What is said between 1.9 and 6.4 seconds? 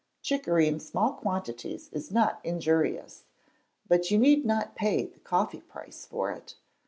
is not injurious, but you need not pay the coffee price for